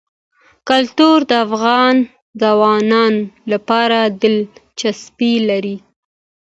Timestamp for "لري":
5.49-5.77